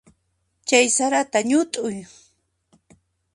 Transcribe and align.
Chay 0.67 0.85
sarata 0.95 1.39
ñut'uy. 1.49 1.97